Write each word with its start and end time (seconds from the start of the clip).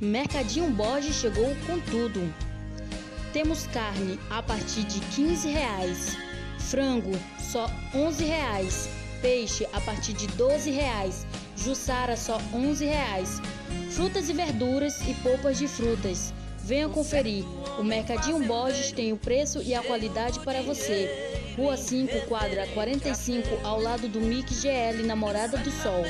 Mercadinho 0.00 0.70
Borges 0.70 1.16
chegou 1.16 1.56
com 1.66 1.80
tudo. 1.80 2.32
Temos 3.32 3.66
carne 3.66 4.16
a 4.30 4.40
partir 4.40 4.84
de 4.84 5.00
15 5.00 5.48
reais, 5.48 6.16
frango 6.56 7.10
só 7.40 7.68
11 7.92 8.24
reais, 8.24 8.88
peixe 9.20 9.66
a 9.72 9.80
partir 9.80 10.12
de 10.12 10.28
12 10.28 10.70
reais, 10.70 11.26
jussara 11.56 12.16
só 12.16 12.40
11 12.54 12.84
reais, 12.84 13.42
frutas 13.90 14.28
e 14.28 14.32
verduras 14.32 15.00
e 15.00 15.14
polpas 15.14 15.58
de 15.58 15.66
frutas. 15.66 16.32
Venha 16.58 16.88
conferir. 16.88 17.44
O 17.76 17.82
Mercadinho 17.82 18.46
Borges 18.46 18.92
tem 18.92 19.12
o 19.12 19.16
preço 19.16 19.60
e 19.60 19.74
a 19.74 19.82
qualidade 19.82 20.38
para 20.40 20.62
você. 20.62 21.54
Rua 21.56 21.76
5, 21.76 22.26
quadra 22.28 22.68
45, 22.68 23.66
ao 23.66 23.80
lado 23.80 24.06
do 24.06 24.20
MIC 24.20 24.54
GL 24.54 25.02
Namorada 25.04 25.58
do 25.58 25.72
Sol. 25.72 26.04